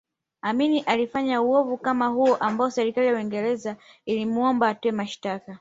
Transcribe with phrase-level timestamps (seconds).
[0.41, 5.45] Amin alifanya uovu kama huo ambao serikali ya Uingereza ilimuomba atoe mashtaka